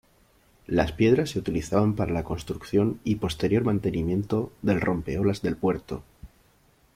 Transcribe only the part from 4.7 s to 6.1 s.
rompeolas del puerto.